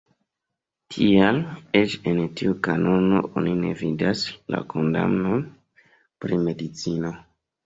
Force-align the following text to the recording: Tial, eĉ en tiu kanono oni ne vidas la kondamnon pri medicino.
Tial, 0.93 1.41
eĉ 1.81 1.93
en 2.11 2.21
tiu 2.41 2.55
kanono 2.67 3.21
oni 3.43 3.53
ne 3.59 3.75
vidas 3.83 4.25
la 4.55 4.63
kondamnon 4.75 5.45
pri 6.25 6.43
medicino. 6.49 7.15